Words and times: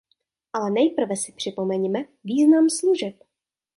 Ale 0.53 0.71
nejprve 0.71 1.15
si 1.15 1.31
připomeňme 1.31 2.05
význam 2.23 2.69
služeb. 2.69 3.23